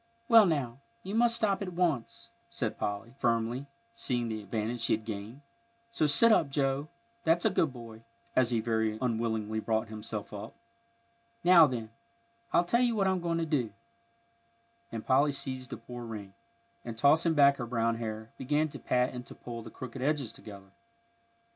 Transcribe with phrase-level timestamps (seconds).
[0.27, 5.05] "Well, now, you must stop at once," said Polly, firmly, seeing the advantage she had
[5.05, 5.41] gained.
[5.91, 6.87] "So sit up, Joe,
[7.23, 8.01] that's a good boy,"
[8.35, 10.55] as he very unwillingly brought himself up.
[11.43, 11.91] "Now, then,
[12.51, 13.73] I'll tell you what I'm going to do,"
[14.91, 16.33] and Polly seized the poor ring,
[16.83, 20.33] and, tossing back her brown hair, began to pat and to pull the crooked edges
[20.33, 20.71] together.